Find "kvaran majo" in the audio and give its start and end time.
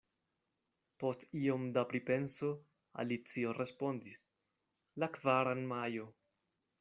5.19-6.09